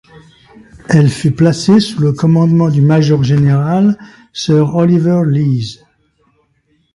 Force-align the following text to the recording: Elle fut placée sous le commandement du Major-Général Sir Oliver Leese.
Elle 0.89 1.11
fut 1.11 1.29
placée 1.29 1.79
sous 1.79 1.99
le 2.01 2.11
commandement 2.11 2.69
du 2.69 2.81
Major-Général 2.81 3.99
Sir 4.33 4.73
Oliver 4.75 5.21
Leese. 5.27 5.85